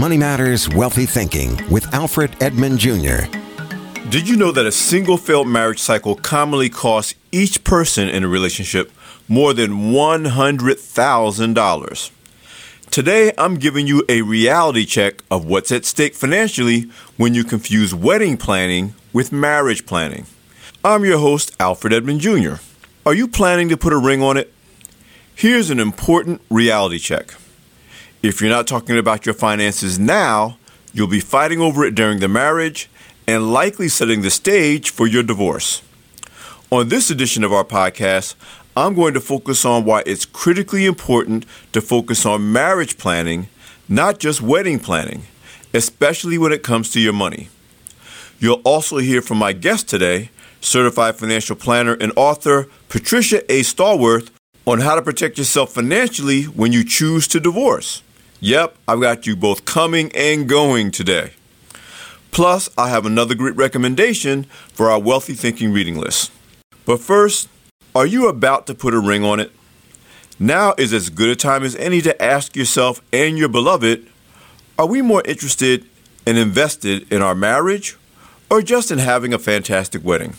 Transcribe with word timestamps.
Money 0.00 0.16
Matters 0.16 0.68
Wealthy 0.70 1.04
Thinking 1.04 1.60
with 1.68 1.92
Alfred 1.92 2.42
Edmond 2.42 2.78
Jr. 2.78 3.26
Did 4.08 4.26
you 4.26 4.34
know 4.34 4.50
that 4.50 4.64
a 4.64 4.72
single 4.72 5.18
failed 5.18 5.46
marriage 5.46 5.78
cycle 5.78 6.14
commonly 6.14 6.70
costs 6.70 7.14
each 7.30 7.62
person 7.64 8.08
in 8.08 8.24
a 8.24 8.28
relationship 8.28 8.90
more 9.28 9.52
than 9.52 9.92
$100,000? 9.92 12.10
Today, 12.90 13.32
I'm 13.36 13.56
giving 13.56 13.86
you 13.86 14.02
a 14.08 14.22
reality 14.22 14.86
check 14.86 15.22
of 15.30 15.44
what's 15.44 15.70
at 15.70 15.84
stake 15.84 16.14
financially 16.14 16.90
when 17.18 17.34
you 17.34 17.44
confuse 17.44 17.94
wedding 17.94 18.38
planning 18.38 18.94
with 19.12 19.32
marriage 19.32 19.84
planning. 19.84 20.24
I'm 20.82 21.04
your 21.04 21.18
host, 21.18 21.54
Alfred 21.60 21.92
Edmond 21.92 22.20
Jr. 22.20 22.54
Are 23.04 23.12
you 23.12 23.28
planning 23.28 23.68
to 23.68 23.76
put 23.76 23.92
a 23.92 23.98
ring 23.98 24.22
on 24.22 24.38
it? 24.38 24.50
Here's 25.34 25.68
an 25.68 25.78
important 25.78 26.40
reality 26.48 26.98
check. 26.98 27.34
If 28.22 28.42
you're 28.42 28.50
not 28.50 28.66
talking 28.66 28.98
about 28.98 29.24
your 29.24 29.34
finances 29.34 29.98
now, 29.98 30.58
you'll 30.92 31.06
be 31.06 31.20
fighting 31.20 31.58
over 31.58 31.86
it 31.86 31.94
during 31.94 32.20
the 32.20 32.28
marriage 32.28 32.90
and 33.26 33.50
likely 33.50 33.88
setting 33.88 34.20
the 34.20 34.28
stage 34.28 34.90
for 34.90 35.06
your 35.06 35.22
divorce. 35.22 35.80
On 36.70 36.90
this 36.90 37.10
edition 37.10 37.44
of 37.44 37.52
our 37.54 37.64
podcast, 37.64 38.34
I'm 38.76 38.92
going 38.92 39.14
to 39.14 39.20
focus 39.20 39.64
on 39.64 39.86
why 39.86 40.02
it's 40.04 40.26
critically 40.26 40.84
important 40.84 41.46
to 41.72 41.80
focus 41.80 42.26
on 42.26 42.52
marriage 42.52 42.98
planning, 42.98 43.48
not 43.88 44.18
just 44.18 44.42
wedding 44.42 44.80
planning, 44.80 45.22
especially 45.72 46.36
when 46.36 46.52
it 46.52 46.62
comes 46.62 46.90
to 46.90 47.00
your 47.00 47.14
money. 47.14 47.48
You'll 48.38 48.60
also 48.64 48.98
hear 48.98 49.22
from 49.22 49.38
my 49.38 49.54
guest 49.54 49.88
today, 49.88 50.28
certified 50.60 51.16
financial 51.16 51.56
planner 51.56 51.94
and 51.94 52.12
author 52.16 52.68
Patricia 52.90 53.50
A. 53.50 53.60
Stallworth, 53.60 54.28
on 54.66 54.80
how 54.80 54.94
to 54.94 55.00
protect 55.00 55.38
yourself 55.38 55.72
financially 55.72 56.44
when 56.44 56.70
you 56.70 56.84
choose 56.84 57.26
to 57.26 57.40
divorce. 57.40 58.02
Yep, 58.42 58.74
I've 58.88 59.02
got 59.02 59.26
you 59.26 59.36
both 59.36 59.66
coming 59.66 60.10
and 60.14 60.48
going 60.48 60.90
today. 60.90 61.32
Plus, 62.30 62.70
I 62.78 62.88
have 62.88 63.04
another 63.04 63.34
great 63.34 63.54
recommendation 63.54 64.44
for 64.72 64.90
our 64.90 64.98
Wealthy 64.98 65.34
Thinking 65.34 65.74
reading 65.74 65.96
list. 65.98 66.32
But 66.86 67.00
first, 67.00 67.50
are 67.94 68.06
you 68.06 68.28
about 68.28 68.66
to 68.68 68.74
put 68.74 68.94
a 68.94 68.98
ring 68.98 69.24
on 69.24 69.40
it? 69.40 69.52
Now 70.38 70.74
is 70.78 70.94
as 70.94 71.10
good 71.10 71.28
a 71.28 71.36
time 71.36 71.64
as 71.64 71.76
any 71.76 72.00
to 72.00 72.22
ask 72.22 72.56
yourself 72.56 73.02
and 73.12 73.36
your 73.36 73.50
beloved 73.50 74.06
are 74.78 74.86
we 74.86 75.02
more 75.02 75.22
interested 75.26 75.84
and 76.26 76.38
invested 76.38 77.12
in 77.12 77.20
our 77.20 77.34
marriage 77.34 77.98
or 78.48 78.62
just 78.62 78.90
in 78.90 78.98
having 78.98 79.34
a 79.34 79.38
fantastic 79.38 80.02
wedding? 80.02 80.32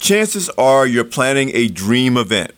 Chances 0.00 0.48
are 0.58 0.88
you're 0.88 1.04
planning 1.04 1.52
a 1.54 1.68
dream 1.68 2.16
event. 2.16 2.50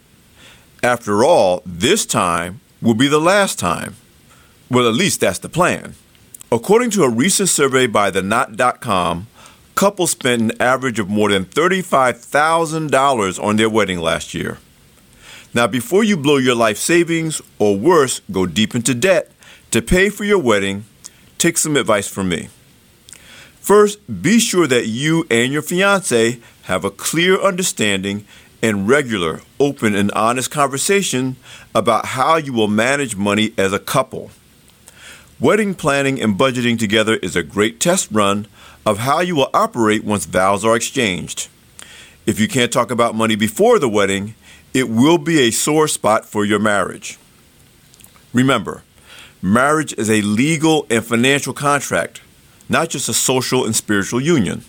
After 0.82 1.22
all, 1.22 1.62
this 1.66 2.06
time 2.06 2.60
will 2.80 2.94
be 2.94 3.08
the 3.08 3.20
last 3.20 3.58
time. 3.58 3.96
Well, 4.72 4.88
at 4.88 4.94
least 4.94 5.20
that's 5.20 5.38
the 5.38 5.50
plan. 5.50 5.96
According 6.50 6.92
to 6.92 7.02
a 7.02 7.10
recent 7.10 7.50
survey 7.50 7.86
by 7.86 8.10
the 8.10 8.22
Knot.com, 8.22 9.26
couples 9.74 10.12
spent 10.12 10.40
an 10.40 10.62
average 10.62 10.98
of 10.98 11.10
more 11.10 11.28
than 11.28 11.44
$35,000 11.44 13.44
on 13.44 13.56
their 13.56 13.68
wedding 13.68 13.98
last 13.98 14.32
year. 14.32 14.56
Now, 15.52 15.66
before 15.66 16.04
you 16.04 16.16
blow 16.16 16.38
your 16.38 16.54
life 16.54 16.78
savings, 16.78 17.42
or 17.58 17.76
worse, 17.76 18.22
go 18.30 18.46
deep 18.46 18.74
into 18.74 18.94
debt 18.94 19.30
to 19.72 19.82
pay 19.82 20.08
for 20.08 20.24
your 20.24 20.38
wedding, 20.38 20.86
take 21.36 21.58
some 21.58 21.76
advice 21.76 22.08
from 22.08 22.30
me. 22.30 22.48
First, 23.60 24.22
be 24.22 24.38
sure 24.38 24.66
that 24.68 24.86
you 24.86 25.26
and 25.30 25.52
your 25.52 25.60
fiance 25.60 26.40
have 26.62 26.82
a 26.82 26.90
clear 26.90 27.38
understanding 27.38 28.24
and 28.62 28.88
regular, 28.88 29.42
open, 29.60 29.94
and 29.94 30.10
honest 30.12 30.50
conversation 30.50 31.36
about 31.74 32.06
how 32.06 32.36
you 32.36 32.54
will 32.54 32.68
manage 32.68 33.16
money 33.16 33.52
as 33.58 33.74
a 33.74 33.78
couple. 33.78 34.30
Wedding 35.42 35.74
planning 35.74 36.22
and 36.22 36.38
budgeting 36.38 36.78
together 36.78 37.16
is 37.16 37.34
a 37.34 37.42
great 37.42 37.80
test 37.80 38.12
run 38.12 38.46
of 38.86 38.98
how 38.98 39.18
you 39.18 39.34
will 39.34 39.50
operate 39.52 40.04
once 40.04 40.24
vows 40.24 40.64
are 40.64 40.76
exchanged. 40.76 41.48
If 42.26 42.38
you 42.38 42.46
can't 42.46 42.72
talk 42.72 42.92
about 42.92 43.16
money 43.16 43.34
before 43.34 43.80
the 43.80 43.88
wedding, 43.88 44.36
it 44.72 44.88
will 44.88 45.18
be 45.18 45.40
a 45.40 45.50
sore 45.50 45.88
spot 45.88 46.26
for 46.26 46.44
your 46.44 46.60
marriage. 46.60 47.18
Remember, 48.32 48.84
marriage 49.42 49.92
is 49.94 50.08
a 50.08 50.22
legal 50.22 50.86
and 50.88 51.04
financial 51.04 51.52
contract, 51.52 52.20
not 52.68 52.90
just 52.90 53.08
a 53.08 53.12
social 53.12 53.64
and 53.64 53.74
spiritual 53.74 54.20
union. 54.20 54.62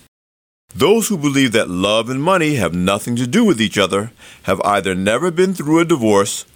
Those 0.74 1.06
who 1.06 1.16
believe 1.16 1.52
that 1.52 1.70
love 1.70 2.10
and 2.10 2.20
money 2.20 2.56
have 2.56 2.74
nothing 2.74 3.14
to 3.14 3.28
do 3.28 3.44
with 3.44 3.60
each 3.60 3.78
other 3.78 4.10
have 4.42 4.60
either 4.62 4.96
never 4.96 5.30
been 5.30 5.54
through 5.54 5.78
a 5.78 5.84
divorce 5.84 6.46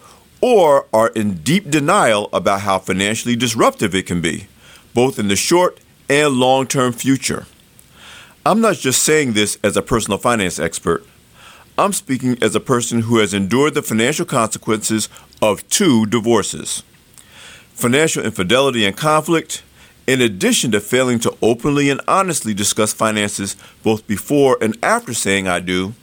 or 0.41 0.87
are 0.93 1.09
in 1.09 1.34
deep 1.38 1.71
denial 1.71 2.28
about 2.32 2.60
how 2.62 2.78
financially 2.78 3.37
disruptive 3.37 3.94
it 3.94 4.06
can 4.06 4.21
be, 4.21 4.47
both 4.94 5.19
in 5.19 5.28
the 5.28 5.37
short 5.37 5.81
and 6.09 6.34
long 6.34 6.66
term 6.66 6.93
future. 6.93 7.47
I'm 8.47 8.60
not 8.60 8.77
just 8.77 9.03
saying 9.03 9.32
this 9.32 9.59
as 9.62 9.77
a 9.77 9.82
personal 9.82 10.19
finance 10.19 10.59
expert. 10.59 11.04
I'm 11.77 11.93
speaking 11.93 12.38
as 12.43 12.54
a 12.54 12.60
person 12.60 13.03
who 13.03 13.19
has 13.19 13.34
endured 13.34 13.75
the 13.75 13.82
financial 13.82 14.27
consequences 14.27 15.09
of 15.41 15.69
two 15.69 16.06
divorces. 16.06 16.82
Financial 17.75 18.25
infidelity 18.25 18.84
and 18.84 18.97
conflict, 18.97 19.62
in 20.06 20.21
addition 20.21 20.72
to 20.72 20.81
failing 20.81 21.21
to 21.21 21.37
openly 21.43 21.91
and 21.91 22.00
honestly 22.09 22.54
discuss 22.54 22.93
finances 22.93 23.56
both 23.82 24.06
before 24.06 24.59
and 24.60 24.77
after 24.82 25.15
saying 25.15 25.47
I 25.47 25.60
do, 25.60 25.94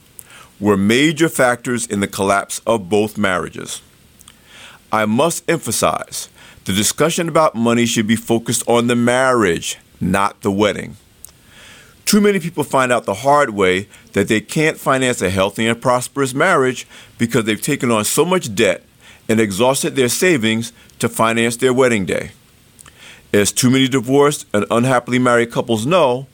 were 0.59 0.77
major 0.77 1.27
factors 1.27 1.85
in 1.85 1.99
the 1.99 2.07
collapse 2.07 2.61
of 2.65 2.87
both 2.87 3.17
marriages. 3.17 3.81
I 4.91 5.05
must 5.05 5.49
emphasize 5.49 6.29
the 6.65 6.73
discussion 6.73 7.29
about 7.29 7.55
money 7.55 7.85
should 7.85 8.07
be 8.07 8.15
focused 8.15 8.63
on 8.67 8.87
the 8.87 8.95
marriage, 8.95 9.77
not 10.01 10.41
the 10.41 10.51
wedding. 10.51 10.97
Too 12.05 12.21
many 12.21 12.39
people 12.39 12.63
find 12.63 12.91
out 12.91 13.05
the 13.05 13.15
hard 13.15 13.51
way 13.51 13.87
that 14.13 14.27
they 14.27 14.41
can't 14.41 14.77
finance 14.77 15.21
a 15.21 15.29
healthy 15.29 15.67
and 15.67 15.81
prosperous 15.81 16.33
marriage 16.33 16.87
because 17.17 17.45
they've 17.45 17.61
taken 17.61 17.91
on 17.91 18.05
so 18.05 18.25
much 18.25 18.53
debt 18.53 18.83
and 19.27 19.39
exhausted 19.39 19.95
their 19.95 20.09
savings 20.09 20.71
to 20.99 21.09
finance 21.09 21.57
their 21.57 21.73
wedding 21.73 22.05
day. 22.05 22.31
As 23.33 23.51
too 23.51 23.69
many 23.69 23.87
divorced 23.87 24.45
and 24.53 24.65
unhappily 24.71 25.19
married 25.19 25.51
couples 25.51 25.85
know, 25.85 26.27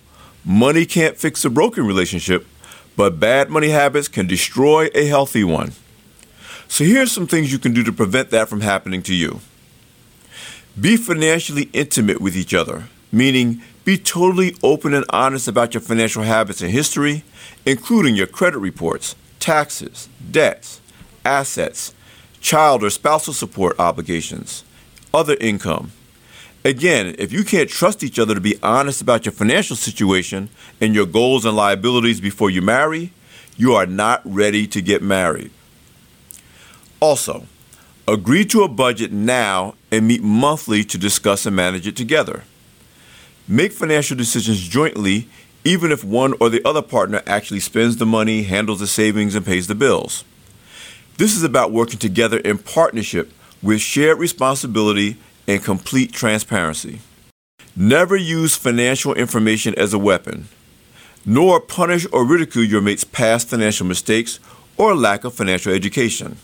money 0.46 0.86
can't 0.86 1.18
fix 1.18 1.44
a 1.46 1.50
broken 1.50 1.86
relationship, 1.86 2.46
but 2.96 3.20
bad 3.20 3.50
money 3.50 3.70
habits 3.70 4.08
can 4.08 4.28
destroy 4.28 4.88
a 4.94 5.08
healthy 5.08 5.44
one. 5.44 5.72
So 6.72 6.86
here's 6.86 7.12
some 7.12 7.28
things 7.28 7.52
you 7.52 7.60
can 7.60 7.74
do 7.74 7.84
to 7.84 7.92
prevent 7.92 8.30
that 8.30 8.48
from 8.48 8.62
happening 8.62 9.04
to 9.04 9.14
you. 9.14 9.42
Be 10.80 10.96
financially 10.96 11.64
intimate 11.74 12.22
with 12.22 12.38
each 12.38 12.54
other, 12.54 12.86
meaning 13.12 13.62
be 13.84 13.98
totally 13.98 14.56
open 14.64 14.94
and 14.94 15.04
honest 15.10 15.50
about 15.50 15.74
your 15.74 15.82
financial 15.82 16.24
habits 16.24 16.62
and 16.62 16.72
history, 16.72 17.26
including 17.66 18.16
your 18.16 18.26
credit 18.26 18.60
reports, 18.60 19.18
taxes, 19.42 20.08
debts, 20.32 20.80
assets, 21.26 21.94
child 22.40 22.86
or 22.86 22.90
spousal 22.90 23.34
support 23.34 23.78
obligations, 23.78 24.64
other 25.14 25.36
income. 25.42 25.92
Again, 26.64 27.18
if 27.20 27.34
you 27.34 27.44
can't 27.44 27.70
trust 27.70 28.02
each 28.02 28.18
other 28.18 28.34
to 28.34 28.40
be 28.40 28.56
honest 28.64 29.02
about 29.02 29.26
your 29.26 29.34
financial 29.34 29.76
situation 29.76 30.48
and 30.80 30.96
your 30.96 31.06
goals 31.06 31.44
and 31.44 31.54
liabilities 31.58 32.22
before 32.22 32.50
you 32.50 32.62
marry, 32.62 33.12
you 33.58 33.74
are 33.74 33.86
not 33.86 34.22
ready 34.24 34.66
to 34.68 34.82
get 34.82 35.02
married. 35.02 35.52
Also, 37.02 37.48
agree 38.08 38.46
to 38.46 38.62
a 38.62 38.68
budget 38.68 39.12
now 39.12 39.74
and 39.92 40.08
meet 40.08 40.22
monthly 40.22 40.84
to 40.84 41.00
discuss 41.00 41.48
and 41.48 41.56
manage 41.56 41.88
it 41.88 41.96
together. 41.96 42.44
Make 43.48 43.72
financial 43.72 44.16
decisions 44.16 44.62
jointly, 44.62 45.28
even 45.64 45.92
if 45.92 46.04
one 46.04 46.36
or 46.40 46.50
the 46.50 46.64
other 46.64 46.84
partner 46.84 47.24
actually 47.26 47.60
spends 47.60 47.98
the 47.98 48.06
money, 48.06 48.44
handles 48.44 48.80
the 48.80 48.88
savings, 48.88 49.34
and 49.34 49.44
pays 49.44 49.66
the 49.66 49.74
bills. 49.74 50.24
This 51.18 51.36
is 51.36 51.44
about 51.44 51.72
working 51.72 51.98
together 51.98 52.38
in 52.38 52.60
partnership 52.60 53.34
with 53.64 53.82
shared 53.82 54.20
responsibility 54.20 55.18
and 55.48 55.64
complete 55.64 56.14
transparency. 56.14 57.00
Never 57.76 58.16
use 58.16 58.56
financial 58.56 59.16
information 59.16 59.74
as 59.76 59.92
a 59.92 60.00
weapon, 60.00 60.50
nor 61.26 61.60
punish 61.60 62.06
or 62.14 62.28
ridicule 62.28 62.64
your 62.64 62.82
mate's 62.82 63.04
past 63.04 63.50
financial 63.50 63.88
mistakes 63.88 64.40
or 64.78 64.94
lack 64.94 65.24
of 65.24 65.34
financial 65.34 65.74
education 65.74 66.38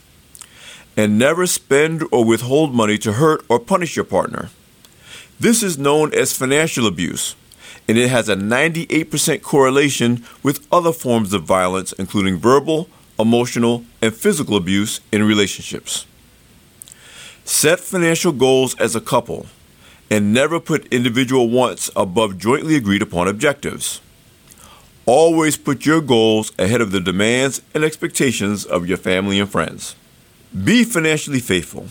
and 0.97 1.19
never 1.19 1.45
spend 1.45 2.03
or 2.11 2.25
withhold 2.25 2.73
money 2.73 2.97
to 2.97 3.13
hurt 3.13 3.45
or 3.47 3.59
punish 3.59 3.95
your 3.95 4.03
partner. 4.03 4.49
This 5.39 5.61
is 5.61 5.77
known 5.77 6.11
as 6.15 6.33
financial 6.33 6.87
abuse, 6.87 7.35
and 7.87 7.99
it 7.99 8.09
has 8.09 8.27
a 8.27 8.35
98% 8.35 9.43
correlation 9.43 10.25
with 10.41 10.67
other 10.71 10.91
forms 10.91 11.31
of 11.31 11.43
violence, 11.43 11.93
including 11.93 12.37
verbal, 12.37 12.89
emotional, 13.19 13.85
and 14.01 14.15
physical 14.15 14.57
abuse 14.57 14.99
in 15.11 15.23
relationships. 15.23 16.07
Set 17.45 17.79
financial 17.79 18.31
goals 18.31 18.75
as 18.79 18.95
a 18.95 19.01
couple 19.01 19.45
and 20.09 20.33
never 20.33 20.59
put 20.59 20.91
individual 20.91 21.49
wants 21.49 21.91
above 21.95 22.37
jointly 22.37 22.75
agreed 22.75 23.01
upon 23.01 23.27
objectives. 23.27 24.01
Always 25.05 25.57
put 25.57 25.85
your 25.85 26.01
goals 26.01 26.51
ahead 26.57 26.81
of 26.81 26.91
the 26.91 26.99
demands 26.99 27.61
and 27.73 27.83
expectations 27.83 28.65
of 28.65 28.87
your 28.87 28.97
family 28.97 29.39
and 29.39 29.49
friends. 29.49 29.95
Be 30.63 30.83
financially 30.83 31.39
faithful. 31.39 31.87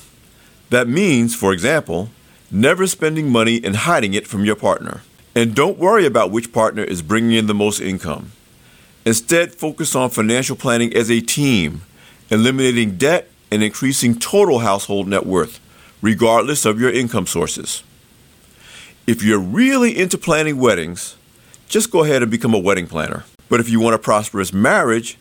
That 0.70 0.88
means, 0.88 1.34
for 1.34 1.52
example, 1.52 2.10
never 2.50 2.86
spending 2.86 3.30
money 3.30 3.60
and 3.62 3.76
hiding 3.76 4.14
it 4.14 4.26
from 4.26 4.44
your 4.44 4.56
partner. 4.56 5.02
And 5.34 5.54
don't 5.54 5.78
worry 5.78 6.06
about 6.06 6.30
which 6.30 6.52
partner 6.52 6.82
is 6.82 7.02
bringing 7.02 7.36
in 7.36 7.46
the 7.46 7.54
most 7.54 7.80
income. 7.80 8.32
Instead, 9.04 9.54
focus 9.54 9.94
on 9.94 10.10
financial 10.10 10.56
planning 10.56 10.92
as 10.96 11.10
a 11.10 11.20
team, 11.20 11.82
eliminating 12.30 12.96
debt 12.96 13.30
and 13.50 13.62
increasing 13.62 14.18
total 14.18 14.60
household 14.60 15.06
net 15.06 15.26
worth, 15.26 15.60
regardless 16.00 16.64
of 16.64 16.80
your 16.80 16.90
income 16.90 17.26
sources. 17.26 17.82
If 19.06 19.22
you're 19.22 19.38
really 19.38 19.96
into 19.96 20.18
planning 20.18 20.56
weddings, 20.56 21.16
just 21.68 21.92
go 21.92 22.02
ahead 22.02 22.22
and 22.22 22.30
become 22.30 22.54
a 22.54 22.58
wedding 22.58 22.86
planner. 22.86 23.24
But 23.48 23.60
if 23.60 23.68
you 23.68 23.78
want 23.78 23.94
a 23.94 23.98
prosperous 23.98 24.52
marriage, 24.52 25.18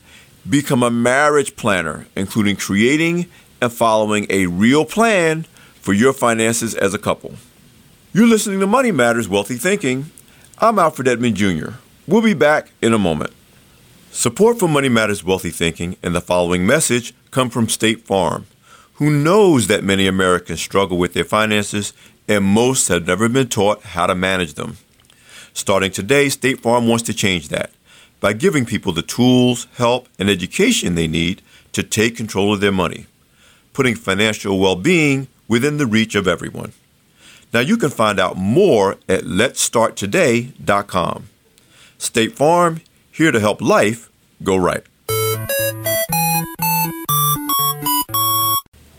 become 0.50 0.83
a 0.83 0.92
marriage 0.92 1.56
planner, 1.56 2.06
including 2.15 2.56
creating 2.56 3.27
and 3.62 3.71
following 3.71 4.27
a 4.30 4.45
real 4.45 4.86
plan 4.86 5.44
for 5.75 5.94
your 5.94 6.13
finances 6.13 6.75
as 6.75 6.94
a 6.94 7.00
couple. 7.00 7.33
You're 8.13 8.27
listening 8.27 8.59
to 8.59 8.68
Money 8.68 8.92
Matters 8.92 9.27
Wealthy 9.27 9.56
Thinking. 9.56 10.12
I'm 10.59 10.80
Alfred 10.80 11.07
Edmond 11.07 11.36
Jr. 11.36 11.71
We'll 12.07 12.21
be 12.21 12.33
back 12.33 12.71
in 12.81 12.94
a 12.94 13.00
moment. 13.00 13.33
Support 14.12 14.59
for 14.59 14.69
Money 14.69 14.88
Matters 14.88 15.24
Wealthy 15.24 15.50
Thinking 15.50 15.97
and 16.03 16.15
the 16.15 16.21
following 16.21 16.65
message 16.65 17.13
come 17.31 17.50
from 17.50 17.68
State 17.68 18.06
Farm, 18.06 18.45
who 18.94 19.09
knows 19.09 19.68
that 19.68 19.83
many 19.83 20.07
Americans 20.07 20.62
struggle 20.62 20.97
with 20.97 21.13
their 21.13 21.25
finances 21.25 21.92
and 22.27 22.45
most 22.45 22.88
have 22.88 23.07
never 23.07 23.27
been 23.27 23.50
taught 23.50 23.81
how 23.81 24.07
to 24.07 24.15
manage 24.15 24.53
them. 24.53 24.77
Starting 25.53 25.92
today, 25.92 26.30
State 26.30 26.62
Farm 26.62 26.88
wants 26.88 27.03
to 27.03 27.13
change 27.13 27.50
that 27.50 27.71
by 28.25 28.33
giving 28.33 28.66
people 28.66 28.92
the 28.92 29.04
tools, 29.04 29.68
help, 29.75 30.10
and 30.18 30.31
education 30.31 30.95
they 30.95 31.06
need 31.06 31.44
to 31.72 31.83
take 31.83 32.18
control 32.18 32.51
of 32.51 32.60
their 32.60 32.72
money, 32.72 33.06
putting 33.72 33.94
financial 33.94 34.57
well 34.57 34.75
being 34.75 35.27
within 35.48 35.77
the 35.77 35.86
reach 35.86 36.16
of 36.16 36.27
everyone. 36.27 36.74
Now 37.54 37.60
you 37.60 37.77
can 37.77 37.92
find 37.92 38.19
out 38.19 38.36
more 38.36 38.94
at 39.07 39.25
letstarttoday.com. 39.25 41.30
State 42.00 42.36
Farm, 42.36 42.81
here 43.12 43.31
to 43.31 43.39
help 43.39 43.62
life 43.62 44.10
go 44.42 44.57
right. 44.57 44.81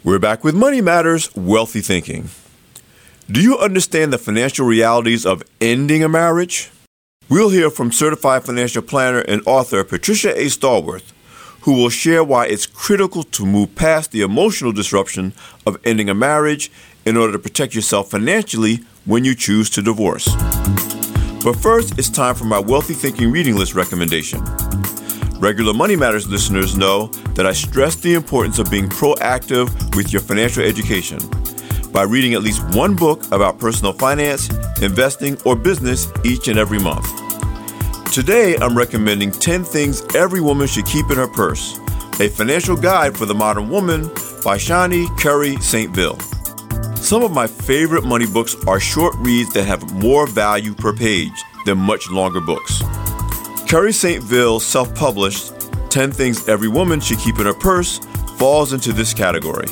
We're 0.05 0.21
back 0.21 0.45
with 0.45 0.55
Money 0.55 0.81
Matters 0.81 1.35
Wealthy 1.35 1.81
Thinking. 1.81 2.29
Do 3.29 3.43
you 3.43 3.59
understand 3.59 4.13
the 4.13 4.19
financial 4.19 4.67
realities 4.67 5.27
of 5.27 5.43
ending 5.61 6.05
a 6.05 6.09
marriage? 6.09 6.71
We'll 7.29 7.49
hear 7.49 7.71
from 7.71 7.91
certified 7.91 8.45
financial 8.45 8.83
planner 8.83 9.19
and 9.19 9.43
author 9.47 9.83
Patricia 9.83 10.31
A. 10.41 10.45
Stallworth, 10.45 11.13
who 11.63 11.73
will 11.73 11.89
share 11.89 12.23
why 12.23 12.47
it's 12.47 12.67
critical 12.67 13.25
to 13.25 13.45
move 13.45 13.75
past 13.75 14.13
the 14.13 14.21
emotional 14.21 14.71
disruption 14.71 15.33
of 15.67 15.77
ending 15.83 16.09
a 16.09 16.15
marriage 16.15 16.71
in 17.05 17.17
order 17.17 17.33
to 17.33 17.39
protect 17.41 17.75
yourself 17.75 18.13
financially 18.13 18.77
when 19.07 19.25
you 19.25 19.35
choose 19.35 19.69
to 19.71 19.83
divorce. 19.83 20.33
But 21.43 21.55
first, 21.55 21.99
it's 21.99 22.09
time 22.09 22.37
for 22.37 22.45
my 22.45 22.61
Wealthy 22.61 22.95
Thinking 22.95 23.33
reading 23.33 23.57
list 23.57 23.75
recommendation. 23.75 24.41
Regular 25.41 25.75
Money 25.75 25.97
Matters 25.97 26.29
listeners 26.29 26.77
know 26.77 27.09
that 27.35 27.45
I 27.45 27.53
stress 27.53 27.97
the 27.97 28.15
importance 28.15 28.61
of 28.61 28.71
being 28.71 28.89
proactive 28.89 29.97
with 29.97 30.13
your 30.13 30.23
financial 30.23 30.63
education 30.63 31.19
by 31.97 32.03
reading 32.03 32.35
at 32.35 32.43
least 32.43 32.63
one 32.77 32.95
book 32.95 33.25
about 33.33 33.59
personal 33.59 33.91
finance, 33.91 34.51
investing, 34.83 35.35
or 35.47 35.57
business 35.57 36.13
each 36.27 36.47
and 36.47 36.59
every 36.59 36.79
month. 36.79 37.09
Today, 38.13 38.55
I'm 38.59 38.77
recommending 38.77 39.31
10 39.31 39.65
Things 39.65 40.03
Every 40.15 40.43
Woman 40.43 40.67
Should 40.67 40.85
Keep 40.85 41.11
in 41.11 41.17
Her 41.17 41.27
Purse, 41.27 41.79
a 42.21 42.29
financial 42.29 42.77
guide 42.77 43.17
for 43.17 43.25
the 43.25 43.35
modern 43.35 43.71
woman 43.71 44.09
by 44.45 44.59
Shani 44.59 45.09
Curry 45.19 45.57
St. 45.63 45.91
Ville. 45.95 46.21
Some 46.97 47.23
of 47.23 47.33
my 47.33 47.47
favorite 47.47 48.05
money 48.05 48.27
books 48.27 48.55
are 48.67 48.79
short 48.79 49.15
reads 49.21 49.55
that 49.55 49.65
have 49.65 49.91
more 49.95 50.27
value 50.27 50.75
per 50.75 50.95
page 50.95 51.43
than 51.65 51.79
much 51.79 52.11
longer 52.11 52.43
books. 52.43 52.83
Curry 53.71 53.95
St. 53.95 54.23
Self 54.61 54.95
published 54.95 55.51
10 55.89 56.13
Things 56.13 56.47
Every 56.47 56.69
Woman 56.69 57.01
Should 57.01 57.21
Keep 57.21 57.39
in 57.39 57.47
Her 57.47 57.55
Purse 57.55 58.01
falls 58.37 58.75
into 58.75 58.93
this 58.93 59.15
category. 59.15 59.69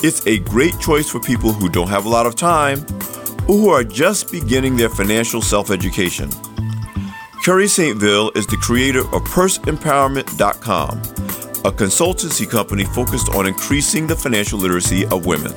It's 0.00 0.24
a 0.28 0.38
great 0.38 0.78
choice 0.78 1.10
for 1.10 1.18
people 1.18 1.52
who 1.52 1.68
don't 1.68 1.88
have 1.88 2.06
a 2.06 2.08
lot 2.08 2.24
of 2.24 2.36
time 2.36 2.86
or 3.48 3.58
who 3.58 3.70
are 3.70 3.82
just 3.82 4.30
beginning 4.30 4.76
their 4.76 4.88
financial 4.88 5.42
self 5.42 5.72
education. 5.72 6.30
Curry 7.44 7.66
St. 7.66 7.98
Ville 7.98 8.30
is 8.36 8.46
the 8.46 8.58
creator 8.58 9.00
of 9.00 9.22
PurseEmpowerment.com, 9.24 10.98
a 10.98 11.72
consultancy 11.72 12.48
company 12.48 12.84
focused 12.84 13.34
on 13.34 13.48
increasing 13.48 14.06
the 14.06 14.14
financial 14.14 14.60
literacy 14.60 15.04
of 15.06 15.26
women. 15.26 15.52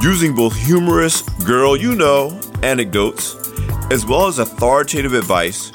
Using 0.00 0.34
both 0.34 0.56
humorous, 0.56 1.20
girl 1.44 1.76
you 1.76 1.94
know, 1.94 2.40
anecdotes, 2.62 3.34
as 3.90 4.06
well 4.06 4.28
as 4.28 4.38
authoritative 4.38 5.12
advice, 5.12 5.70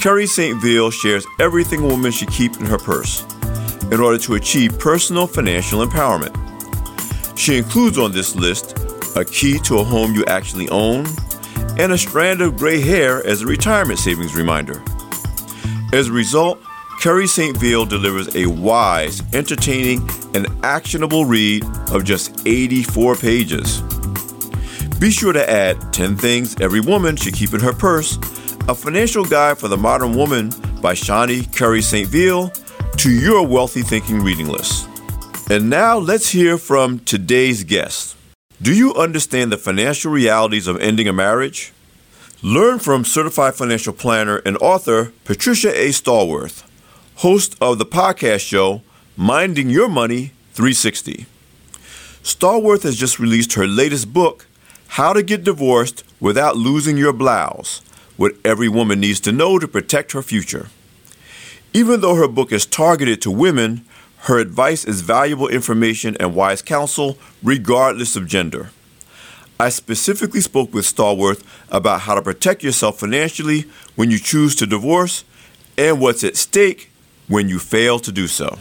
Curry 0.00 0.28
St. 0.28 0.62
Ville 0.62 0.92
shares 0.92 1.26
everything 1.40 1.82
a 1.82 1.88
woman 1.88 2.12
should 2.12 2.30
keep 2.30 2.56
in 2.58 2.66
her 2.66 2.78
purse 2.78 3.24
in 3.92 4.00
order 4.00 4.18
to 4.18 4.34
achieve 4.34 4.78
personal 4.78 5.26
financial 5.26 5.84
empowerment. 5.86 6.34
She 7.38 7.58
includes 7.58 7.98
on 7.98 8.12
this 8.12 8.34
list 8.34 8.76
a 9.16 9.24
key 9.24 9.58
to 9.60 9.78
a 9.78 9.84
home 9.84 10.14
you 10.14 10.24
actually 10.26 10.68
own 10.70 11.06
and 11.78 11.92
a 11.92 11.98
strand 11.98 12.40
of 12.40 12.56
gray 12.56 12.80
hair 12.80 13.24
as 13.26 13.42
a 13.42 13.46
retirement 13.46 13.98
savings 13.98 14.34
reminder. 14.34 14.82
As 15.92 16.08
a 16.08 16.12
result, 16.12 16.60
Curry 17.00 17.26
St. 17.26 17.56
Ville 17.58 17.84
delivers 17.84 18.34
a 18.34 18.46
wise, 18.46 19.22
entertaining, 19.34 20.08
and 20.34 20.46
actionable 20.64 21.24
read 21.24 21.64
of 21.92 22.04
just 22.04 22.46
84 22.46 23.16
pages. 23.16 23.82
Be 24.98 25.10
sure 25.10 25.34
to 25.34 25.50
add 25.50 25.92
10 25.92 26.16
Things 26.16 26.58
Every 26.60 26.80
Woman 26.80 27.16
Should 27.16 27.34
Keep 27.34 27.52
in 27.52 27.60
Her 27.60 27.74
Purse, 27.74 28.16
a 28.66 28.74
financial 28.74 29.24
guide 29.24 29.58
for 29.58 29.68
the 29.68 29.76
modern 29.76 30.16
woman 30.16 30.50
by 30.80 30.94
Shawnee 30.94 31.44
Curry 31.44 31.82
St. 31.82 32.08
Ville, 32.08 32.50
to 32.98 33.10
your 33.10 33.46
wealthy 33.46 33.82
thinking 33.82 34.22
reading 34.22 34.48
list. 34.48 34.88
And 35.50 35.68
now 35.68 35.98
let's 35.98 36.30
hear 36.30 36.56
from 36.56 37.00
today's 37.00 37.62
guest. 37.62 38.16
Do 38.62 38.74
you 38.74 38.94
understand 38.94 39.52
the 39.52 39.58
financial 39.58 40.10
realities 40.10 40.66
of 40.66 40.80
ending 40.80 41.06
a 41.06 41.12
marriage? 41.12 41.74
Learn 42.42 42.78
from 42.78 43.04
certified 43.04 43.54
financial 43.54 43.92
planner 43.92 44.38
and 44.46 44.56
author 44.58 45.12
Patricia 45.24 45.68
A. 45.78 45.88
Stallworth, 45.88 46.64
host 47.16 47.54
of 47.60 47.78
the 47.78 47.84
podcast 47.84 48.40
show 48.40 48.80
Minding 49.14 49.68
Your 49.68 49.88
Money 49.88 50.32
360. 50.52 51.26
Stallworth 52.22 52.82
has 52.82 52.96
just 52.96 53.18
released 53.18 53.52
her 53.54 53.66
latest 53.66 54.14
book, 54.14 54.46
How 54.88 55.12
to 55.12 55.22
Get 55.22 55.44
Divorced 55.44 56.02
Without 56.18 56.56
Losing 56.56 56.96
Your 56.96 57.12
Blouse 57.12 57.82
What 58.16 58.36
Every 58.42 58.70
Woman 58.70 59.00
Needs 59.00 59.20
to 59.20 59.32
Know 59.32 59.58
to 59.58 59.68
Protect 59.68 60.12
Her 60.12 60.22
Future. 60.22 60.68
Even 61.76 62.00
though 62.00 62.14
her 62.14 62.26
book 62.26 62.52
is 62.52 62.64
targeted 62.64 63.20
to 63.20 63.30
women, 63.30 63.84
her 64.20 64.38
advice 64.38 64.86
is 64.86 65.02
valuable 65.02 65.46
information 65.46 66.16
and 66.18 66.34
wise 66.34 66.62
counsel, 66.62 67.18
regardless 67.42 68.16
of 68.16 68.26
gender. 68.26 68.70
I 69.60 69.68
specifically 69.68 70.40
spoke 70.40 70.72
with 70.72 70.86
Stallworth 70.86 71.44
about 71.70 72.00
how 72.00 72.14
to 72.14 72.22
protect 72.22 72.62
yourself 72.62 72.98
financially 72.98 73.66
when 73.94 74.10
you 74.10 74.18
choose 74.18 74.54
to 74.54 74.66
divorce 74.66 75.24
and 75.76 76.00
what's 76.00 76.24
at 76.24 76.38
stake 76.38 76.90
when 77.28 77.50
you 77.50 77.58
fail 77.58 77.98
to 77.98 78.10
do 78.10 78.26
so. 78.26 78.56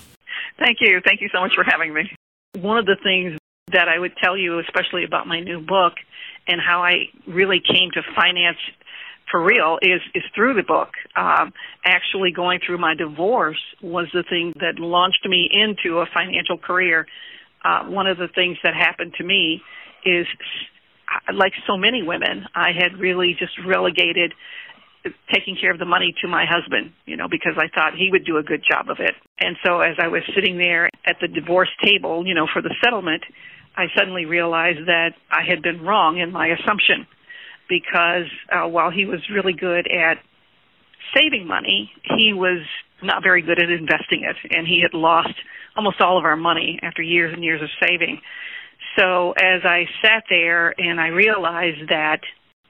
Thank 0.60 0.80
you. 0.82 1.00
Thank 1.00 1.22
you 1.22 1.30
so 1.32 1.40
much 1.40 1.54
for 1.56 1.64
having 1.64 1.94
me. 1.94 2.12
One 2.60 2.78
of 2.78 2.86
the 2.86 2.98
things 3.02 3.40
that 3.72 3.88
I 3.88 3.98
would 3.98 4.18
tell 4.18 4.36
you, 4.36 4.60
especially 4.60 5.06
about 5.06 5.26
my 5.26 5.40
new 5.40 5.62
book 5.62 5.94
and 6.48 6.60
how 6.60 6.84
I 6.84 7.08
really 7.26 7.62
came 7.62 7.92
to 7.92 8.02
finance 8.14 8.58
for 9.32 9.44
real 9.44 9.78
is 9.82 10.02
is 10.14 10.24
through 10.34 10.54
the 10.54 10.64
book. 10.64 10.90
Um, 11.16 11.54
actually, 11.84 12.32
going 12.32 12.60
through 12.66 12.78
my 12.78 12.96
divorce 12.96 13.62
was 13.82 14.08
the 14.14 14.24
thing 14.24 14.54
that 14.60 14.80
launched 14.80 15.26
me 15.26 15.50
into 15.52 16.00
a 16.00 16.06
financial 16.14 16.58
career. 16.58 17.08
Uh, 17.64 17.86
one 17.86 18.08
of 18.08 18.18
the 18.18 18.28
things 18.28 18.58
that 18.64 18.74
happened 18.76 19.14
to 19.18 19.24
me 19.24 19.62
is, 20.06 20.28
like 21.34 21.54
so 21.68 21.78
many 21.78 22.04
women, 22.04 22.46
I 22.54 22.70
had 22.78 23.00
really 23.00 23.36
just 23.40 23.54
relegated 23.66 24.34
taking 25.32 25.56
care 25.60 25.72
of 25.72 25.78
the 25.78 25.86
money 25.86 26.16
to 26.22 26.28
my 26.28 26.46
husband, 26.50 26.92
you 27.06 27.16
know, 27.16 27.28
because 27.30 27.54
I 27.58 27.68
thought 27.74 27.94
he 27.94 28.10
would 28.12 28.26
do 28.26 28.38
a 28.38 28.44
good 28.44 28.64
job 28.66 28.90
of 28.90 28.98
it. 29.00 29.14
And 29.40 29.56
so 29.64 29.82
as 29.82 29.96
I 30.02 30.08
was 30.08 30.24
sitting 30.34 30.58
there 30.58 30.90
at 31.06 31.18
the 31.22 31.28
divorce 31.28 31.70
table, 31.84 32.26
you 32.26 32.34
know, 32.34 32.48
for 32.52 32.62
the 32.62 32.74
settlement, 32.84 33.22
I 33.78 33.86
suddenly 33.96 34.26
realized 34.26 34.88
that 34.88 35.14
I 35.30 35.44
had 35.48 35.62
been 35.62 35.82
wrong 35.82 36.18
in 36.18 36.32
my 36.32 36.48
assumption 36.48 37.06
because 37.70 38.30
uh, 38.52 38.68
while 38.68 38.92
he 38.92 39.06
was 39.06 39.20
really 39.34 39.54
good 39.54 39.88
at 39.88 40.18
saving 41.16 41.48
money, 41.48 41.92
he 42.18 42.34
was 42.34 42.62
not 43.02 43.24
very 43.24 43.42
good 43.42 43.62
at 43.62 43.70
investing 43.70 44.24
it, 44.24 44.36
and 44.56 44.68
he 44.68 44.82
had 44.82 44.98
lost 44.98 45.34
almost 45.76 46.02
all 46.02 46.18
of 46.18 46.26
our 46.26 46.38
money 46.38 46.80
after 46.82 47.02
years 47.02 47.34
and 47.34 47.44
years 47.44 47.62
of 47.62 47.70
saving. 47.82 48.22
So 48.98 49.32
as 49.34 49.62
I 49.64 49.86
sat 50.02 50.24
there 50.30 50.74
and 50.78 51.00
I 51.00 51.08
realized 51.08 51.90
that 51.90 52.22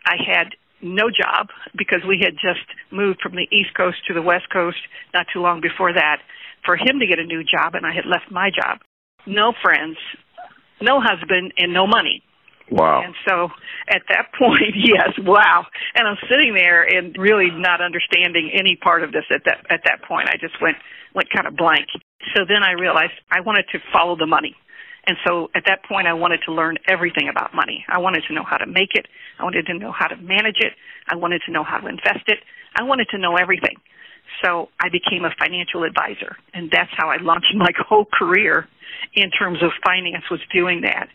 I 0.06 0.16
had 0.26 0.50
no 0.82 1.10
job 1.10 1.48
because 1.78 2.02
we 2.08 2.20
had 2.24 2.34
just 2.34 2.66
moved 2.92 3.20
from 3.22 3.34
the 3.34 3.48
East 3.52 3.76
Coast 3.76 3.98
to 4.08 4.14
the 4.14 4.22
West 4.22 4.46
Coast 4.52 4.78
not 5.14 5.28
too 5.34 5.40
long 5.40 5.62
before 5.62 5.94
that 5.94 6.18
for 6.66 6.76
him 6.76 7.00
to 7.00 7.08
get 7.08 7.20
a 7.20 7.26
new 7.26 7.44
job 7.44 7.76
and 7.76 7.86
I 7.86 7.94
had 7.94 8.06
left 8.06 8.32
my 8.32 8.50
job. 8.50 8.80
No 9.26 9.54
friends, 9.64 9.98
no 10.82 11.00
husband, 11.02 11.54
and 11.58 11.74
no 11.74 11.88
money. 11.88 12.22
Wow. 12.72 13.04
And 13.04 13.14
so 13.28 13.50
at 13.90 14.02
that 14.10 14.34
point, 14.40 14.76
yes, 14.76 15.14
wow. 15.20 15.66
And 15.96 16.08
I'm 16.08 16.18
sitting 16.30 16.54
there 16.54 16.84
and 16.84 17.16
really 17.18 17.50
not 17.52 17.82
understanding 17.82 18.52
any 18.54 18.76
part 18.76 19.04
of 19.04 19.12
this 19.12 19.26
at 19.32 19.44
that 19.46 19.66
at 19.70 19.82
that 19.86 20.04
point. 20.04 20.30
I 20.30 20.38
just 20.40 20.62
went 20.62 20.78
went 21.14 21.30
kind 21.30 21.48
of 21.48 21.56
blank. 21.56 21.88
So 22.36 22.44
then 22.48 22.64
I 22.64 22.72
realized 22.72 23.14
I 23.32 23.42
wanted 23.42 23.66
to 23.72 23.80
follow 23.94 24.16
the 24.16 24.26
money. 24.26 24.56
And 25.08 25.18
so 25.26 25.50
at 25.54 25.64
that 25.68 25.86
point, 25.86 26.08
I 26.08 26.14
wanted 26.14 26.42
to 26.48 26.52
learn 26.52 26.78
everything 26.90 27.30
about 27.30 27.54
money. 27.54 27.86
I 27.88 28.00
wanted 28.00 28.24
to 28.28 28.34
know 28.34 28.44
how 28.44 28.58
to 28.58 28.66
make 28.66 28.96
it. 28.96 29.06
I 29.40 29.44
wanted 29.44 29.68
to 29.68 29.78
know 29.78 29.92
how 29.92 30.08
to 30.08 30.16
manage 30.18 30.58
it. 30.58 30.74
I 31.08 31.16
wanted 31.16 31.42
to 31.46 31.52
know 31.52 31.64
how 31.64 31.78
to 31.78 31.88
invest 31.88 32.26
it. 32.28 32.40
I 32.76 32.84
wanted 32.84 33.08
to 33.10 33.18
know 33.20 33.36
everything. 33.36 33.76
So 34.44 34.70
I 34.80 34.90
became 34.90 35.26
a 35.26 35.32
financial 35.40 35.84
advisor, 35.84 36.36
and 36.54 36.70
that's 36.72 36.92
how 36.96 37.10
I 37.10 37.18
launched 37.18 37.54
my 37.56 37.72
whole 37.88 38.06
career 38.06 38.68
in 39.14 39.30
terms 39.32 39.62
of 39.64 39.72
finance 39.84 40.24
was 40.30 40.40
doing 40.54 40.82
that. 40.82 41.08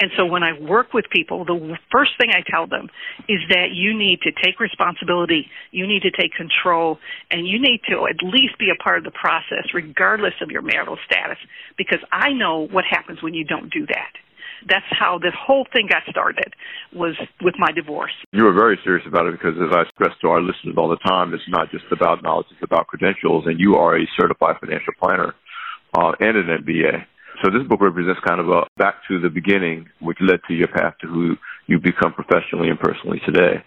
And 0.00 0.10
so 0.16 0.26
when 0.26 0.42
I 0.42 0.58
work 0.58 0.92
with 0.92 1.04
people, 1.10 1.44
the 1.44 1.76
first 1.90 2.12
thing 2.18 2.30
I 2.30 2.42
tell 2.48 2.66
them 2.66 2.90
is 3.28 3.40
that 3.48 3.70
you 3.72 3.96
need 3.96 4.20
to 4.22 4.32
take 4.32 4.60
responsibility, 4.60 5.48
you 5.70 5.86
need 5.86 6.02
to 6.02 6.10
take 6.10 6.32
control, 6.34 6.98
and 7.30 7.46
you 7.46 7.60
need 7.60 7.80
to 7.88 8.06
at 8.06 8.22
least 8.22 8.58
be 8.58 8.70
a 8.70 8.82
part 8.82 8.98
of 8.98 9.04
the 9.04 9.12
process 9.12 9.72
regardless 9.72 10.34
of 10.42 10.50
your 10.50 10.62
marital 10.62 10.98
status 11.06 11.38
because 11.76 12.00
I 12.10 12.32
know 12.32 12.66
what 12.66 12.84
happens 12.88 13.22
when 13.22 13.34
you 13.34 13.44
don't 13.44 13.70
do 13.70 13.86
that 13.86 14.12
that's 14.68 14.86
how 14.90 15.18
this 15.18 15.34
whole 15.34 15.66
thing 15.72 15.88
got 15.88 16.02
started 16.08 16.54
was 16.92 17.16
with 17.42 17.54
my 17.58 17.72
divorce. 17.72 18.12
You 18.32 18.44
were 18.44 18.52
very 18.52 18.78
serious 18.84 19.06
about 19.06 19.26
it 19.26 19.32
because 19.32 19.54
as 19.60 19.74
I 19.74 19.84
stress 19.94 20.16
to 20.22 20.28
our 20.28 20.40
listeners 20.40 20.74
all 20.76 20.88
the 20.88 21.02
time, 21.04 21.34
it's 21.34 21.48
not 21.48 21.70
just 21.70 21.84
about 21.92 22.22
knowledge, 22.22 22.46
it's 22.50 22.62
about 22.62 22.86
credentials 22.86 23.44
and 23.46 23.60
you 23.60 23.76
are 23.76 23.96
a 23.96 24.06
certified 24.18 24.56
financial 24.60 24.92
planner 25.00 25.34
uh, 25.96 26.12
and 26.20 26.36
an 26.36 26.64
MBA. 26.64 27.04
So 27.42 27.50
this 27.50 27.66
book 27.68 27.80
represents 27.80 28.20
kind 28.26 28.40
of 28.40 28.48
a 28.48 28.62
back 28.76 28.96
to 29.08 29.20
the 29.20 29.28
beginning, 29.28 29.88
which 30.00 30.18
led 30.20 30.40
to 30.48 30.54
your 30.54 30.68
path 30.68 30.94
to 31.00 31.08
who 31.08 31.36
you 31.66 31.80
become 31.80 32.12
professionally 32.12 32.68
and 32.68 32.78
personally 32.78 33.20
today. 33.26 33.64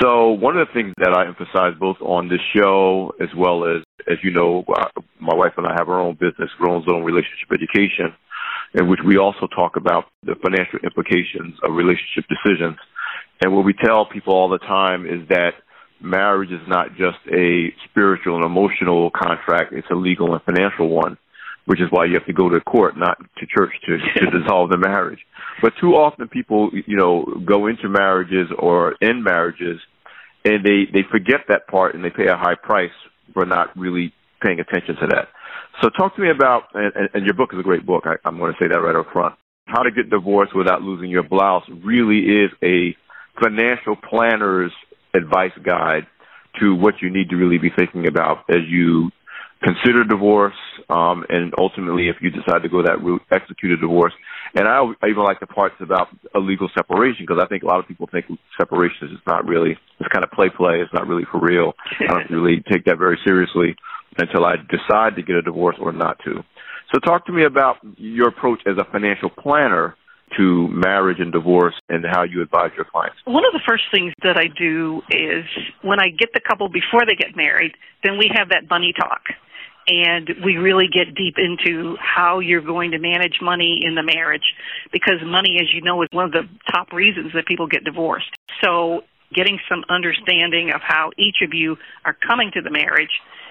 So 0.00 0.30
one 0.30 0.56
of 0.56 0.68
the 0.68 0.72
things 0.72 0.94
that 0.98 1.12
I 1.12 1.26
emphasize 1.26 1.74
both 1.78 1.96
on 2.00 2.28
this 2.28 2.40
show 2.54 3.12
as 3.20 3.28
well 3.36 3.64
as, 3.66 3.82
as 4.10 4.18
you 4.22 4.30
know, 4.30 4.64
uh, 4.68 5.00
my 5.20 5.34
wife 5.34 5.52
and 5.56 5.66
I 5.66 5.74
have 5.76 5.88
our 5.88 6.00
own 6.00 6.14
business, 6.14 6.48
Grown 6.58 6.84
Zone 6.84 7.02
Relationship 7.02 7.50
Education 7.52 8.14
in 8.74 8.88
which 8.88 9.00
we 9.04 9.18
also 9.18 9.46
talk 9.48 9.76
about 9.76 10.04
the 10.22 10.34
financial 10.42 10.78
implications 10.84 11.58
of 11.62 11.74
relationship 11.74 12.24
decisions. 12.28 12.76
And 13.42 13.54
what 13.54 13.64
we 13.64 13.72
tell 13.72 14.06
people 14.06 14.34
all 14.34 14.48
the 14.48 14.58
time 14.58 15.06
is 15.06 15.26
that 15.28 15.54
marriage 16.00 16.50
is 16.50 16.66
not 16.68 16.90
just 16.90 17.18
a 17.32 17.72
spiritual 17.90 18.36
and 18.36 18.44
emotional 18.44 19.10
contract, 19.10 19.72
it's 19.72 19.88
a 19.90 19.94
legal 19.94 20.32
and 20.34 20.42
financial 20.42 20.88
one, 20.88 21.18
which 21.66 21.80
is 21.80 21.88
why 21.90 22.04
you 22.04 22.14
have 22.14 22.26
to 22.26 22.32
go 22.32 22.48
to 22.48 22.60
court, 22.60 22.96
not 22.96 23.18
to 23.38 23.46
church 23.46 23.72
to, 23.86 23.98
to 24.20 24.38
dissolve 24.38 24.70
the 24.70 24.78
marriage. 24.78 25.20
But 25.60 25.72
too 25.80 25.94
often 25.96 26.28
people, 26.28 26.70
you 26.86 26.96
know, 26.96 27.24
go 27.44 27.66
into 27.66 27.88
marriages 27.88 28.48
or 28.56 28.94
end 29.02 29.24
marriages 29.24 29.80
and 30.44 30.64
they, 30.64 30.84
they 30.92 31.02
forget 31.10 31.40
that 31.48 31.66
part 31.66 31.94
and 31.94 32.04
they 32.04 32.10
pay 32.10 32.26
a 32.26 32.36
high 32.36 32.54
price 32.54 32.90
for 33.34 33.44
not 33.44 33.76
really 33.76 34.12
paying 34.42 34.60
attention 34.60 34.96
to 34.96 35.06
that. 35.08 35.28
So 35.82 35.88
talk 35.88 36.14
to 36.16 36.22
me 36.22 36.30
about, 36.30 36.64
and, 36.74 37.08
and 37.14 37.24
your 37.24 37.34
book 37.34 37.50
is 37.52 37.58
a 37.58 37.62
great 37.62 37.86
book. 37.86 38.04
I, 38.06 38.16
I'm 38.24 38.38
going 38.38 38.52
to 38.52 38.58
say 38.62 38.68
that 38.68 38.80
right 38.80 38.96
up 38.96 39.06
front. 39.12 39.34
How 39.66 39.82
to 39.82 39.90
Get 39.90 40.10
Divorced 40.10 40.54
Without 40.54 40.82
Losing 40.82 41.10
Your 41.10 41.22
Blouse 41.22 41.64
really 41.84 42.18
is 42.18 42.50
a 42.62 42.94
financial 43.42 43.96
planner's 43.96 44.72
advice 45.14 45.52
guide 45.64 46.06
to 46.60 46.74
what 46.74 46.94
you 47.00 47.10
need 47.10 47.30
to 47.30 47.36
really 47.36 47.58
be 47.58 47.70
thinking 47.74 48.06
about 48.06 48.44
as 48.50 48.66
you 48.68 49.10
consider 49.62 50.04
divorce, 50.04 50.56
um, 50.88 51.24
and 51.28 51.52
ultimately, 51.58 52.08
if 52.08 52.16
you 52.20 52.30
decide 52.30 52.62
to 52.62 52.68
go 52.68 52.82
that 52.82 53.02
route, 53.02 53.22
execute 53.30 53.72
a 53.72 53.76
divorce. 53.76 54.12
And 54.54 54.66
I, 54.66 54.80
I 55.02 55.08
even 55.08 55.22
like 55.22 55.40
the 55.40 55.46
parts 55.46 55.76
about 55.80 56.08
a 56.34 56.38
legal 56.38 56.68
separation 56.74 57.26
because 57.26 57.42
I 57.42 57.46
think 57.46 57.62
a 57.62 57.66
lot 57.66 57.78
of 57.78 57.86
people 57.86 58.08
think 58.10 58.26
separation 58.58 59.08
is 59.08 59.10
just 59.12 59.26
not 59.26 59.46
really, 59.46 59.76
it's 60.00 60.08
kind 60.08 60.24
of 60.24 60.30
play 60.30 60.48
play. 60.48 60.80
It's 60.80 60.92
not 60.92 61.06
really 61.06 61.24
for 61.30 61.40
real. 61.40 61.74
I 62.00 62.06
don't 62.06 62.30
really 62.42 62.64
take 62.70 62.84
that 62.86 62.98
very 62.98 63.18
seriously 63.24 63.76
until 64.20 64.44
I 64.44 64.56
decide 64.56 65.16
to 65.16 65.22
get 65.22 65.36
a 65.36 65.42
divorce 65.42 65.76
or 65.80 65.92
not 65.92 66.18
to. 66.24 66.42
So 66.92 66.98
talk 66.98 67.26
to 67.26 67.32
me 67.32 67.44
about 67.44 67.76
your 67.96 68.28
approach 68.28 68.60
as 68.66 68.76
a 68.78 68.84
financial 68.90 69.30
planner 69.30 69.96
to 70.36 70.68
marriage 70.68 71.18
and 71.18 71.32
divorce 71.32 71.74
and 71.88 72.04
how 72.08 72.22
you 72.22 72.42
advise 72.42 72.70
your 72.76 72.84
clients? 72.84 73.16
One 73.24 73.44
of 73.44 73.52
the 73.52 73.60
first 73.66 73.84
things 73.92 74.12
that 74.22 74.36
I 74.36 74.46
do 74.46 75.02
is 75.10 75.44
when 75.82 76.00
I 76.00 76.08
get 76.08 76.30
the 76.32 76.40
couple 76.40 76.68
before 76.68 77.04
they 77.06 77.14
get 77.14 77.36
married, 77.36 77.72
then 78.04 78.18
we 78.18 78.30
have 78.34 78.50
that 78.50 78.68
money 78.68 78.92
talk. 78.98 79.22
And 79.88 80.28
we 80.44 80.56
really 80.56 80.86
get 80.86 81.14
deep 81.16 81.34
into 81.36 81.96
how 81.98 82.38
you're 82.38 82.60
going 82.60 82.92
to 82.92 82.98
manage 82.98 83.38
money 83.42 83.80
in 83.82 83.96
the 83.96 84.02
marriage 84.02 84.54
because 84.92 85.16
money, 85.24 85.58
as 85.60 85.74
you 85.74 85.80
know, 85.80 86.02
is 86.02 86.08
one 86.12 86.26
of 86.26 86.32
the 86.32 86.48
top 86.70 86.92
reasons 86.92 87.32
that 87.34 87.46
people 87.46 87.66
get 87.66 87.82
divorced. 87.82 88.30
So 88.62 89.02
getting 89.34 89.58
some 89.68 89.84
understanding 89.88 90.70
of 90.74 90.80
how 90.82 91.10
each 91.18 91.36
of 91.42 91.54
you 91.54 91.76
are 92.04 92.16
coming 92.26 92.50
to 92.54 92.60
the 92.60 92.70
marriage 92.70 93.10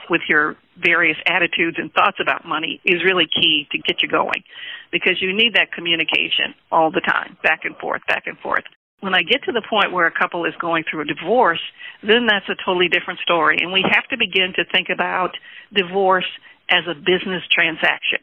with 0.09 0.21
your 0.27 0.55
various 0.77 1.17
attitudes 1.27 1.77
and 1.77 1.93
thoughts 1.93 2.17
about 2.19 2.45
money 2.45 2.81
is 2.83 3.03
really 3.03 3.27
key 3.27 3.67
to 3.71 3.77
get 3.77 4.01
you 4.01 4.09
going 4.09 4.43
because 4.91 5.21
you 5.21 5.31
need 5.31 5.53
that 5.53 5.71
communication 5.71 6.55
all 6.71 6.91
the 6.91 7.01
time, 7.01 7.37
back 7.43 7.61
and 7.63 7.77
forth, 7.77 8.01
back 8.07 8.23
and 8.25 8.37
forth. 8.39 8.63
When 9.01 9.13
I 9.13 9.21
get 9.21 9.43
to 9.43 9.53
the 9.53 9.61
point 9.69 9.93
where 9.93 10.07
a 10.07 10.11
couple 10.11 10.45
is 10.45 10.53
going 10.59 10.83
through 10.89 11.01
a 11.01 11.05
divorce, 11.05 11.61
then 12.03 12.27
that's 12.27 12.49
a 12.49 12.55
totally 12.65 12.89
different 12.89 13.19
story. 13.21 13.57
And 13.61 13.71
we 13.71 13.85
have 13.89 14.07
to 14.09 14.17
begin 14.17 14.51
to 14.55 14.65
think 14.65 14.89
about 14.89 15.37
divorce 15.73 16.27
as 16.69 16.83
a 16.89 16.95
business 16.95 17.43
transaction 17.51 18.19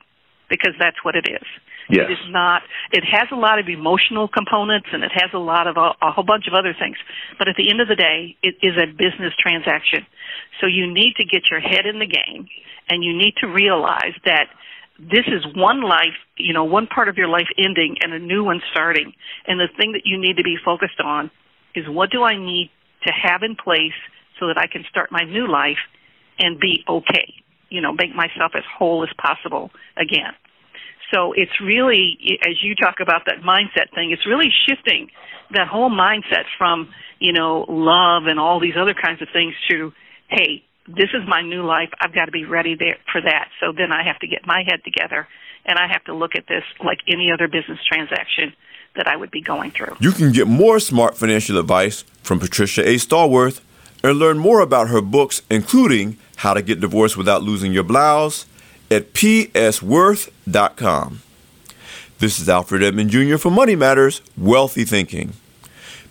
because 0.48 0.74
that's 0.78 0.96
what 1.02 1.16
it 1.16 1.26
is. 1.28 1.46
Yes. 1.88 2.06
It 2.08 2.12
is 2.12 2.24
not. 2.30 2.62
It 2.92 3.04
has 3.04 3.28
a 3.30 3.36
lot 3.36 3.58
of 3.58 3.68
emotional 3.68 4.28
components 4.28 4.88
and 4.92 5.04
it 5.04 5.12
has 5.14 5.30
a 5.32 5.38
lot 5.38 5.66
of 5.66 5.76
a, 5.76 5.94
a 6.02 6.10
whole 6.10 6.24
bunch 6.24 6.46
of 6.48 6.54
other 6.54 6.74
things. 6.78 6.96
But 7.38 7.48
at 7.48 7.56
the 7.56 7.70
end 7.70 7.80
of 7.80 7.88
the 7.88 7.94
day, 7.94 8.36
it 8.42 8.56
is 8.62 8.74
a 8.76 8.86
business 8.86 9.34
transaction. 9.38 10.06
So 10.60 10.66
you 10.66 10.92
need 10.92 11.14
to 11.16 11.24
get 11.24 11.50
your 11.50 11.60
head 11.60 11.86
in 11.86 11.98
the 11.98 12.06
game 12.06 12.48
and 12.90 13.04
you 13.04 13.16
need 13.16 13.34
to 13.40 13.46
realize 13.46 14.14
that 14.24 14.46
this 14.98 15.26
is 15.28 15.44
one 15.54 15.82
life, 15.82 16.16
you 16.36 16.54
know, 16.54 16.64
one 16.64 16.86
part 16.86 17.08
of 17.08 17.16
your 17.16 17.28
life 17.28 17.48
ending 17.58 17.96
and 18.00 18.12
a 18.14 18.18
new 18.18 18.42
one 18.42 18.62
starting. 18.72 19.12
And 19.46 19.60
the 19.60 19.68
thing 19.76 19.92
that 19.92 20.02
you 20.04 20.18
need 20.18 20.38
to 20.38 20.42
be 20.42 20.56
focused 20.64 21.00
on 21.04 21.30
is 21.74 21.84
what 21.88 22.10
do 22.10 22.22
I 22.22 22.36
need 22.36 22.70
to 23.06 23.12
have 23.12 23.42
in 23.42 23.56
place 23.56 23.96
so 24.40 24.48
that 24.48 24.58
I 24.58 24.66
can 24.66 24.84
start 24.88 25.12
my 25.12 25.22
new 25.22 25.46
life 25.46 25.78
and 26.38 26.58
be 26.58 26.82
okay, 26.88 27.34
you 27.68 27.80
know, 27.80 27.92
make 27.92 28.14
myself 28.14 28.52
as 28.54 28.64
whole 28.78 29.02
as 29.02 29.10
possible 29.18 29.70
again. 29.96 30.32
So 31.12 31.32
it's 31.32 31.60
really, 31.60 32.18
as 32.46 32.62
you 32.62 32.74
talk 32.74 32.96
about 33.00 33.22
that 33.26 33.42
mindset 33.42 33.94
thing, 33.94 34.10
it's 34.10 34.26
really 34.26 34.50
shifting 34.66 35.10
that 35.52 35.68
whole 35.68 35.90
mindset 35.90 36.44
from, 36.58 36.90
you 37.20 37.32
know, 37.32 37.64
love 37.68 38.26
and 38.26 38.40
all 38.40 38.58
these 38.58 38.74
other 38.76 38.94
kinds 38.94 39.22
of 39.22 39.28
things 39.32 39.54
to, 39.70 39.92
hey, 40.28 40.64
this 40.88 41.10
is 41.14 41.22
my 41.28 41.42
new 41.42 41.64
life. 41.64 41.90
I've 42.00 42.14
got 42.14 42.26
to 42.26 42.32
be 42.32 42.44
ready 42.44 42.74
there 42.74 42.96
for 43.12 43.20
that. 43.20 43.48
So 43.60 43.72
then 43.72 43.92
I 43.92 44.04
have 44.04 44.18
to 44.20 44.26
get 44.26 44.46
my 44.46 44.64
head 44.66 44.80
together 44.84 45.28
and 45.64 45.78
I 45.78 45.86
have 45.88 46.04
to 46.04 46.14
look 46.14 46.34
at 46.34 46.46
this 46.48 46.64
like 46.84 46.98
any 47.08 47.30
other 47.32 47.48
business 47.48 47.78
transaction 47.86 48.52
that 48.96 49.06
I 49.06 49.16
would 49.16 49.30
be 49.30 49.42
going 49.42 49.70
through. 49.72 49.96
You 50.00 50.12
can 50.12 50.32
get 50.32 50.46
more 50.46 50.80
smart 50.80 51.16
financial 51.16 51.58
advice 51.58 52.02
from 52.22 52.40
Patricia 52.40 52.82
A. 52.88 52.94
Stallworth 52.94 53.60
and 54.08 54.18
learn 54.18 54.38
more 54.38 54.60
about 54.60 54.88
her 54.88 55.00
books, 55.00 55.42
including 55.50 56.18
How 56.36 56.54
to 56.54 56.62
Get 56.62 56.80
Divorced 56.80 57.16
Without 57.16 57.42
Losing 57.42 57.72
Your 57.72 57.84
Blouse 57.84 58.46
at 58.90 59.12
psworth.com. 59.12 61.22
This 62.18 62.40
is 62.40 62.48
Alfred 62.48 62.82
Edmond 62.82 63.10
Jr. 63.10 63.36
for 63.36 63.50
Money 63.50 63.76
Matters 63.76 64.22
Wealthy 64.38 64.84
Thinking. 64.84 65.34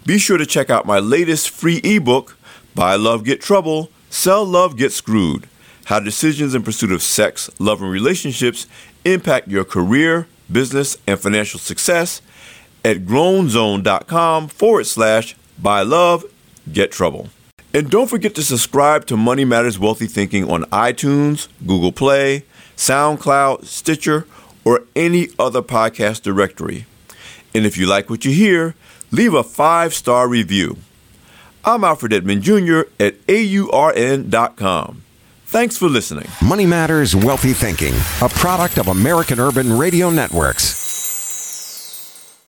Be 0.05 0.19
sure 0.19 0.37
to 0.37 0.45
check 0.45 0.69
out 0.69 0.85
my 0.85 0.99
latest 0.99 1.49
free 1.49 1.81
ebook, 1.83 2.37
Buy 2.75 2.95
Love 2.95 3.23
Get 3.23 3.41
Trouble, 3.41 3.89
Sell 4.09 4.45
Love 4.45 4.77
Get 4.77 4.91
Screwed 4.91 5.47
How 5.85 5.99
Decisions 5.99 6.53
in 6.53 6.63
Pursuit 6.63 6.91
of 6.91 7.01
Sex, 7.01 7.49
Love, 7.59 7.81
and 7.81 7.91
Relationships 7.91 8.67
Impact 9.03 9.47
Your 9.47 9.63
Career, 9.63 10.27
Business, 10.51 10.97
and 11.07 11.19
Financial 11.19 11.59
Success 11.59 12.21
at 12.83 13.05
grownzone.com 13.05 14.47
forward 14.47 14.85
slash 14.85 15.35
Buy 15.57 15.81
Love 15.81 16.23
Get 16.71 16.91
Trouble. 16.91 17.29
And 17.75 17.91
don't 17.91 18.09
forget 18.09 18.33
to 18.35 18.41
subscribe 18.41 19.05
to 19.07 19.17
Money 19.17 19.43
Matters 19.43 19.77
Wealthy 19.77 20.07
Thinking 20.07 20.49
on 20.49 20.63
iTunes, 20.71 21.49
Google 21.67 21.91
Play, 21.91 22.45
SoundCloud, 22.77 23.65
Stitcher, 23.65 24.25
or 24.63 24.83
any 24.95 25.27
other 25.37 25.61
podcast 25.61 26.21
directory. 26.21 26.85
And 27.53 27.65
if 27.65 27.75
you 27.75 27.85
like 27.85 28.09
what 28.09 28.23
you 28.23 28.31
hear, 28.31 28.75
leave 29.11 29.33
a 29.33 29.43
five 29.43 29.93
star 29.93 30.29
review. 30.29 30.77
I'm 31.65 31.83
Alfred 31.83 32.13
Edmond 32.13 32.43
Jr. 32.43 32.83
at 32.97 33.15
AURN.com. 33.27 35.01
Thanks 35.45 35.77
for 35.77 35.89
listening. 35.89 36.29
Money 36.41 36.65
Matters 36.65 37.13
Wealthy 37.13 37.51
Thinking, 37.51 37.93
a 38.21 38.29
product 38.29 38.77
of 38.77 38.87
American 38.87 39.37
Urban 39.37 39.77
Radio 39.77 40.09
Networks. 40.09 40.84